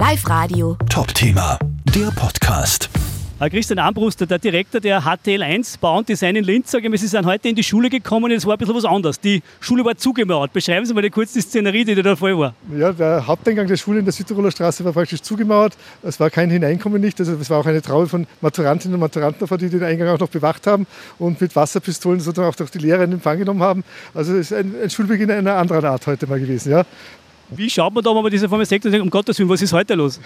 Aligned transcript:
Live 0.00 0.26
Radio. 0.30 0.78
Top-Thema, 0.88 1.58
der 1.94 2.10
Podcast. 2.12 2.88
Herr 3.38 3.50
Christian 3.50 3.78
Ambruster, 3.78 4.26
der 4.26 4.38
Direktor 4.38 4.80
der 4.80 5.02
HTL1 5.02 5.78
Bau 5.78 5.98
und 5.98 6.08
Design 6.08 6.36
in 6.36 6.44
Linz, 6.44 6.70
sage 6.70 6.88
ich, 6.88 7.00
Sie 7.02 7.06
sind 7.06 7.26
heute 7.26 7.50
in 7.50 7.54
die 7.54 7.62
Schule 7.62 7.90
gekommen 7.90 8.24
und 8.24 8.30
es 8.32 8.46
war 8.46 8.54
ein 8.54 8.58
bisschen 8.58 8.74
was 8.74 8.86
anderes. 8.86 9.20
Die 9.20 9.42
Schule 9.60 9.84
war 9.84 9.96
zugemauert. 9.96 10.54
Beschreiben 10.54 10.86
Sie 10.86 10.94
mal 10.94 11.08
kurz 11.10 11.34
die 11.34 11.42
Szenerie, 11.42 11.84
die 11.84 11.94
da 11.94 12.16
Fall 12.16 12.38
war. 12.38 12.54
Ja, 12.74 12.92
der 12.92 13.26
Haupteingang 13.26 13.66
der 13.66 13.76
Schule 13.76 13.98
in 13.98 14.06
der 14.06 14.12
Südtiroler 14.12 14.50
Straße 14.50 14.82
war 14.86 14.92
praktisch 14.92 15.20
zugemauert. 15.20 15.76
Es 16.02 16.18
war 16.18 16.30
kein 16.30 16.48
Hineinkommen 16.48 17.00
nicht. 17.00 17.20
Also 17.20 17.34
es 17.34 17.50
war 17.50 17.58
auch 17.58 17.66
eine 17.66 17.82
Traube 17.82 18.08
von 18.08 18.26
Maturantinnen 18.40 18.94
und 18.94 19.00
Maturanten 19.00 19.46
die 19.58 19.68
den 19.68 19.84
Eingang 19.84 20.08
auch 20.08 20.18
noch 20.18 20.28
bewacht 20.28 20.66
haben 20.66 20.86
und 21.18 21.40
mit 21.42 21.54
Wasserpistolen 21.56 22.20
sozusagen 22.20 22.50
auch 22.50 22.56
durch 22.56 22.70
die 22.70 22.78
Lehrer 22.78 23.04
in 23.04 23.12
Empfang 23.12 23.38
genommen 23.38 23.62
haben. 23.62 23.84
Also 24.14 24.34
es 24.34 24.50
ist 24.50 24.58
ein, 24.58 24.74
ein 24.82 24.88
Schulbeginn 24.88 25.30
einer 25.30 25.56
anderen 25.56 25.84
Art 25.84 26.06
heute 26.06 26.26
mal 26.26 26.40
gewesen. 26.40 26.72
Ja. 26.72 26.84
Wie 27.50 27.68
schaut 27.68 27.92
man 27.92 28.04
da, 28.04 28.14
wenn 28.14 28.22
man 28.22 28.30
diese 28.30 28.48
Formel 28.48 28.66
sagt 28.66 28.84
und 28.84 28.92
denkt, 28.92 29.04
um 29.04 29.10
Gottes 29.10 29.38
Willen, 29.38 29.48
was 29.48 29.60
ist 29.60 29.72
heute 29.72 29.94
los? 29.94 30.20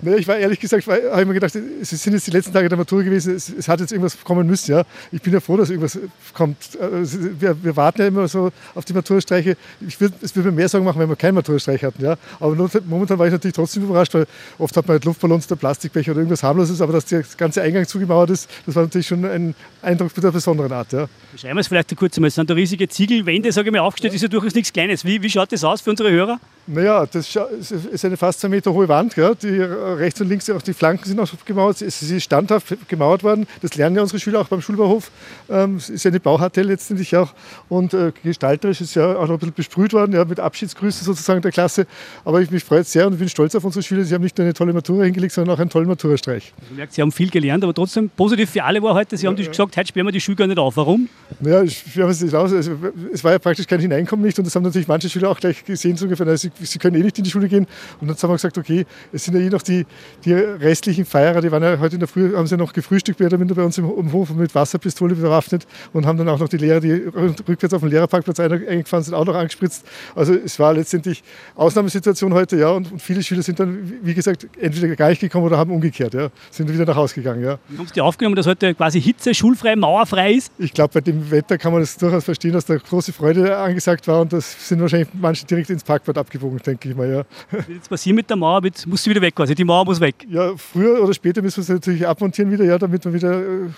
Naja, 0.00 0.16
ich 0.16 0.28
war 0.28 0.36
ehrlich 0.36 0.60
gesagt, 0.60 0.86
habe 0.86 1.20
ich 1.20 1.26
mir 1.26 1.34
gedacht, 1.34 1.54
es 1.54 1.90
sind 1.90 2.12
jetzt 2.12 2.26
die 2.26 2.30
letzten 2.30 2.52
Tage 2.52 2.68
der 2.68 2.78
Matur 2.78 3.02
gewesen, 3.02 3.34
es, 3.34 3.48
es, 3.48 3.68
hat 3.68 3.80
jetzt 3.80 3.90
irgendwas 3.90 4.22
kommen 4.22 4.46
müssen. 4.46 4.70
Ja. 4.70 4.84
Ich 5.10 5.20
bin 5.20 5.32
ja 5.32 5.40
froh, 5.40 5.56
dass 5.56 5.70
irgendwas 5.70 5.98
kommt. 6.34 6.56
Also 6.80 7.18
wir, 7.40 7.62
wir, 7.62 7.76
warten 7.76 8.02
ja 8.02 8.06
immer 8.06 8.28
so 8.28 8.52
auf 8.74 8.84
die 8.84 8.92
Maturstreiche. 8.92 9.56
Ich 9.86 10.00
würd, 10.00 10.12
es 10.22 10.36
würde 10.36 10.50
mir 10.50 10.56
mehr 10.56 10.68
Sorgen 10.68 10.86
machen, 10.86 11.00
wenn 11.00 11.08
wir 11.08 11.16
keinen 11.16 11.34
Maturstreich 11.34 11.82
hatten. 11.82 12.02
Ja. 12.02 12.16
Aber 12.38 12.70
momentan 12.86 13.18
war 13.18 13.26
ich 13.26 13.32
natürlich 13.32 13.56
trotzdem 13.56 13.82
überrascht, 13.82 14.14
weil 14.14 14.26
oft 14.58 14.76
hat 14.76 14.86
man 14.86 14.94
halt 14.94 15.04
Luftballons, 15.04 15.46
der 15.48 15.56
Plastikbecher 15.56 16.12
oder 16.12 16.20
irgendwas 16.20 16.42
harmloses, 16.42 16.80
aber 16.80 16.92
dass 16.92 17.06
der 17.06 17.24
ganze 17.36 17.62
Eingang 17.62 17.86
zugemauert 17.86 18.30
ist, 18.30 18.48
das 18.66 18.76
war 18.76 18.84
natürlich 18.84 19.08
schon 19.08 19.24
ein 19.24 19.54
Eindruck 19.82 20.14
mit 20.14 20.24
einer 20.24 20.32
besonderen 20.32 20.72
Art. 20.72 20.92
Ja. 20.92 21.08
Beschreiben 21.32 21.56
wir 21.56 21.60
es 21.60 21.68
vielleicht 21.68 21.96
kurz 21.96 22.16
einmal. 22.16 22.28
Es 22.28 22.36
sind 22.36 22.48
da 22.48 22.54
riesige 22.54 22.88
Ziegelwände, 22.88 23.50
sage 23.50 23.68
ich 23.68 23.72
mal, 23.72 23.80
aufgestellt, 23.80 24.12
ja. 24.12 24.16
ist 24.16 24.22
ja 24.22 24.28
durchaus 24.28 24.54
nichts 24.54 24.72
Kleines. 24.72 25.04
Wie, 25.04 25.22
wie 25.22 25.30
schaut 25.30 25.50
das 25.50 25.64
aus 25.64 25.80
für 25.80 25.90
unsere 25.90 26.10
Hörer? 26.10 26.38
Naja, 26.70 27.06
das 27.06 27.34
ist 27.34 28.04
eine 28.04 28.16
fast 28.18 28.40
zwei 28.40 28.48
Meter 28.48 28.72
hohe 28.72 28.88
Wand. 28.88 29.14
Gell? 29.14 29.34
Die 29.42 29.58
rechts 29.58 30.20
und 30.20 30.28
links, 30.28 30.50
auch 30.50 30.60
die 30.60 30.74
Flanken 30.74 31.04
sind 31.06 31.18
auch 31.18 31.28
gemauert. 31.46 31.80
Es 31.80 32.02
ist 32.02 32.22
standhaft 32.22 32.76
gemauert 32.88 33.24
worden. 33.24 33.46
Das 33.62 33.74
lernen 33.76 33.96
ja 33.96 34.02
unsere 34.02 34.20
Schüler 34.20 34.40
auch 34.40 34.48
beim 34.48 34.60
Schulbauhof. 34.60 35.10
Ähm, 35.48 35.76
es 35.76 35.88
ist 35.88 36.04
ja 36.04 36.10
eine 36.10 36.20
Bauhartell 36.20 36.66
letztendlich 36.66 37.16
auch. 37.16 37.32
Und 37.70 37.94
äh, 37.94 38.12
gestalterisch 38.22 38.82
ist 38.82 38.94
ja 38.94 39.16
auch 39.16 39.26
noch 39.26 39.34
ein 39.34 39.38
bisschen 39.38 39.54
besprüht 39.54 39.94
worden, 39.94 40.12
ja, 40.12 40.24
mit 40.26 40.40
Abschiedsgrüßen 40.40 41.06
sozusagen 41.06 41.40
der 41.40 41.52
Klasse. 41.52 41.86
Aber 42.24 42.42
ich 42.42 42.50
mich 42.50 42.64
freut 42.64 42.86
sehr 42.86 43.06
und 43.06 43.18
bin 43.18 43.28
stolz 43.30 43.54
auf 43.54 43.64
unsere 43.64 43.82
Schüler. 43.82 44.04
Sie 44.04 44.14
haben 44.14 44.22
nicht 44.22 44.36
nur 44.36 44.44
eine 44.44 44.52
tolle 44.52 44.74
Matura 44.74 45.04
hingelegt, 45.04 45.32
sondern 45.32 45.56
auch 45.56 45.60
einen 45.60 45.70
tollen 45.70 45.88
Maturastreich. 45.88 46.52
Also, 46.60 46.74
merkt, 46.74 46.92
Sie 46.92 47.00
haben 47.00 47.12
viel 47.12 47.30
gelernt, 47.30 47.64
aber 47.64 47.72
trotzdem 47.72 48.10
positiv 48.10 48.50
für 48.50 48.64
alle 48.64 48.82
war 48.82 48.94
heute, 48.94 49.16
Sie 49.16 49.26
haben 49.26 49.36
ja, 49.36 49.48
gesagt, 49.48 49.74
heute 49.74 49.88
sperren 49.88 50.06
wir 50.06 50.12
die 50.12 50.20
Schule 50.20 50.36
gar 50.36 50.46
nicht 50.46 50.58
auf. 50.58 50.76
Warum? 50.76 51.08
Naja, 51.40 51.62
ich 51.62 51.96
es 51.96 52.22
nicht 52.22 52.34
aus. 52.34 52.52
Also, 52.52 52.72
es 53.12 53.24
war 53.24 53.32
ja 53.32 53.38
praktisch 53.38 53.66
kein 53.66 53.80
Hineinkommen 53.80 54.24
nicht 54.26 54.38
und 54.38 54.46
das 54.46 54.54
haben 54.54 54.64
natürlich 54.64 54.88
manche 54.88 55.08
Schüler 55.08 55.30
auch 55.30 55.40
gleich 55.40 55.64
gesehen, 55.64 55.96
so 55.96 56.04
ungefähr. 56.04 56.26
Also, 56.26 56.48
sie, 56.60 56.78
können 56.78 56.96
eh 56.96 57.02
nicht 57.02 57.18
in 57.18 57.24
die 57.24 57.30
Schule 57.30 57.38
Schule 57.38 57.48
gehen. 57.48 57.66
Und 58.00 58.08
dann 58.08 58.16
haben 58.16 58.30
wir 58.30 58.34
gesagt, 58.34 58.58
okay, 58.58 58.84
es 59.12 59.24
sind 59.24 59.34
ja 59.34 59.40
eh 59.40 59.48
noch 59.48 59.62
die, 59.62 59.86
die 60.24 60.32
restlichen 60.32 61.04
Feierer, 61.04 61.40
die 61.40 61.50
waren 61.50 61.62
ja 61.62 61.78
heute 61.78 61.96
in 61.96 62.00
der 62.00 62.08
Früh, 62.08 62.34
haben 62.34 62.46
sie 62.46 62.54
ja 62.54 62.58
noch 62.58 62.72
gefrühstückt, 62.72 63.20
mehr 63.20 63.28
oder 63.28 63.38
minder 63.38 63.54
bei 63.54 63.64
uns 63.64 63.78
im, 63.78 63.84
im 63.84 64.12
Hof 64.12 64.30
mit 64.30 64.54
Wasserpistole 64.54 65.14
bewaffnet 65.14 65.66
und 65.92 66.06
haben 66.06 66.18
dann 66.18 66.28
auch 66.28 66.38
noch 66.38 66.48
die 66.48 66.56
Lehrer, 66.56 66.80
die 66.80 66.92
rückwärts 66.92 67.74
auf 67.74 67.80
den 67.80 67.90
Lehrerparkplatz 67.90 68.40
eingefahren 68.40 69.04
sind, 69.04 69.14
auch 69.14 69.24
noch 69.24 69.34
angespritzt. 69.34 69.86
Also 70.14 70.34
es 70.34 70.58
war 70.58 70.74
letztendlich 70.74 71.22
Ausnahmesituation 71.54 72.34
heute, 72.34 72.56
ja, 72.56 72.70
und, 72.70 72.92
und 72.92 73.02
viele 73.02 73.22
Schüler 73.22 73.42
sind 73.42 73.60
dann, 73.60 73.92
wie 74.02 74.14
gesagt, 74.14 74.46
entweder 74.60 74.94
gar 74.96 75.10
nicht 75.10 75.20
gekommen 75.20 75.46
oder 75.46 75.58
haben 75.58 75.70
umgekehrt, 75.70 76.14
ja, 76.14 76.28
sind 76.50 76.72
wieder 76.72 76.84
nach 76.84 76.96
Hause 76.96 77.14
gegangen, 77.14 77.42
ja. 77.42 77.58
Wie 77.68 77.78
haben 77.78 77.88
Sie 77.92 78.00
aufgenommen, 78.00 78.36
dass 78.36 78.46
heute 78.46 78.74
quasi 78.74 79.00
Hitze, 79.00 79.34
schulfrei, 79.34 79.76
mauerfrei 79.76 80.32
ist? 80.32 80.52
Ich 80.58 80.72
glaube, 80.72 80.94
bei 80.94 81.00
dem 81.00 81.30
Wetter 81.30 81.58
kann 81.58 81.72
man 81.72 81.82
das 81.82 81.96
durchaus 81.96 82.24
verstehen, 82.24 82.52
dass 82.52 82.66
da 82.66 82.76
große 82.76 83.12
Freude 83.12 83.56
angesagt 83.56 84.08
war 84.08 84.20
und 84.20 84.32
das 84.32 84.68
sind 84.68 84.80
wahrscheinlich 84.80 85.08
manche 85.12 85.46
direkt 85.46 85.70
ins 85.70 85.84
Parkbad 85.84 86.18
abgebogen, 86.18 86.47
denke 86.56 86.88
ich 86.88 86.96
mal, 86.96 87.08
ja. 87.08 87.22
Was 87.50 87.68
jetzt 87.68 87.88
passieren 87.88 88.16
mit 88.16 88.28
der 88.28 88.36
Mauer? 88.36 88.62
muss 88.86 89.02
sie 89.02 89.10
wieder 89.10 89.20
weg 89.20 89.34
quasi, 89.34 89.54
die 89.54 89.64
Mauer 89.64 89.84
muss 89.84 90.00
weg? 90.00 90.14
Ja, 90.28 90.52
früher 90.56 91.02
oder 91.02 91.14
später 91.14 91.42
müssen 91.42 91.58
wir 91.58 91.64
sie 91.64 91.72
natürlich 91.72 92.06
abmontieren 92.06 92.50
wieder, 92.50 92.64
ja, 92.64 92.78
damit 92.78 93.04
man 93.04 93.14
wieder 93.14 93.40
äh, 93.40 93.68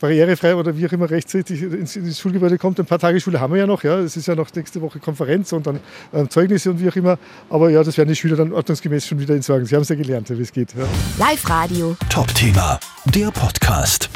barrierefrei 0.00 0.54
oder 0.54 0.76
wie 0.76 0.86
auch 0.86 0.92
immer 0.92 1.10
rechtzeitig 1.10 1.62
ins, 1.62 1.96
ins, 1.96 2.20
Schulgebäude 2.20 2.58
kommt. 2.58 2.78
Ein 2.78 2.86
paar 2.86 2.98
Tage 2.98 3.20
Schule 3.20 3.40
haben 3.40 3.52
wir 3.52 3.60
ja 3.60 3.66
noch. 3.66 3.82
Ja. 3.82 3.98
Es 3.98 4.16
ist 4.16 4.26
ja 4.26 4.34
noch 4.34 4.52
nächste 4.54 4.80
Woche 4.80 4.98
Konferenz 4.98 5.52
und 5.52 5.66
dann 5.66 5.80
äh, 6.12 6.26
Zeugnisse 6.28 6.70
und 6.70 6.80
wie 6.80 6.88
auch 6.88 6.96
immer. 6.96 7.18
Aber 7.50 7.70
ja, 7.70 7.82
das 7.82 7.96
werden 7.96 8.08
die 8.08 8.16
Schüler 8.16 8.36
dann 8.36 8.52
ordnungsgemäß 8.52 9.06
schon 9.06 9.18
wieder 9.18 9.34
entsorgen. 9.34 9.66
Sie 9.66 9.74
haben 9.74 9.82
es 9.82 9.88
ja 9.88 9.96
gelernt, 9.96 10.30
wie 10.30 10.42
es 10.42 10.52
geht. 10.52 10.74
Ja. 10.74 10.84
Live 11.18 11.48
Radio. 11.48 11.96
Top-Thema, 12.08 12.78
der 13.14 13.30
Podcast. 13.30 14.10